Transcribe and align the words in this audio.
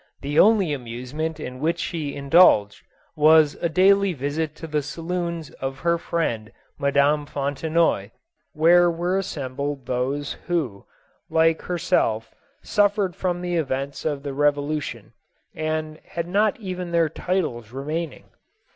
The 0.21 0.39
only 0.39 0.73
amusement 0.73 1.39
in 1.39 1.59
which 1.59 1.77
she 1.77 2.15
indulged 2.15 2.81
was 3.15 3.53
a 3.61 3.69
daily 3.69 4.13
visit 4.13 4.55
to 4.55 4.65
the 4.65 4.81
saloons 4.81 5.51
of 5.61 5.81
her 5.81 5.99
friend 5.99 6.51
Madame 6.79 7.27
Fontenoy, 7.27 8.09
where 8.53 8.89
were 8.89 9.19
assembled 9.19 9.85
those 9.85 10.33
who, 10.47 10.87
like 11.29 11.61
her 11.61 11.77
self 11.77 12.33
suffered 12.63 13.15
from 13.15 13.41
the 13.43 13.57
events 13.57 14.03
of 14.03 14.23
the 14.23 14.33
Revolution, 14.33 15.13
and 15.53 15.99
had 16.03 16.27
not 16.27 16.59
even 16.59 16.89
their 16.89 17.07
titles 17.07 17.71
remaining. 17.71 18.25